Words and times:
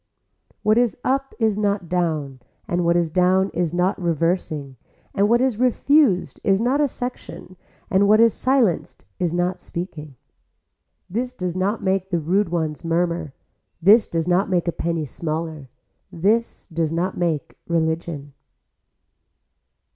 What 0.63 0.79
is 0.79 0.97
up 1.03 1.35
is 1.37 1.59
not 1.59 1.87
down 1.87 2.39
and 2.67 2.83
what 2.83 2.97
is 2.97 3.11
down 3.11 3.51
is 3.53 3.71
not 3.71 4.01
reversing 4.01 4.75
and 5.13 5.29
what 5.29 5.41
is 5.41 5.59
refused 5.59 6.39
is 6.43 6.59
not 6.59 6.81
a 6.81 6.87
section 6.87 7.55
and 7.87 8.07
what 8.07 8.19
is 8.19 8.33
silenced 8.33 9.05
is 9.19 9.31
not 9.31 9.59
speaking. 9.59 10.15
This 11.07 11.33
does 11.33 11.55
not 11.55 11.83
make 11.83 12.09
the 12.09 12.17
rude 12.19 12.49
ones 12.49 12.83
murmur, 12.83 13.35
this 13.79 14.07
does 14.07 14.27
not 14.27 14.49
make 14.49 14.67
a 14.67 14.71
penny 14.71 15.05
smaller, 15.05 15.69
this 16.11 16.65
does 16.65 16.91
not 16.91 17.15
make 17.15 17.59
religion. 17.67 18.33